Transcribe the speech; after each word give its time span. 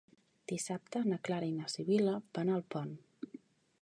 Dissabte 0.51 1.01
na 1.11 1.19
Clara 1.29 1.49
i 1.51 1.55
na 1.59 1.69
Sibil·la 1.75 2.17
van 2.39 2.51
a 2.51 2.57
Alpont. 2.61 2.97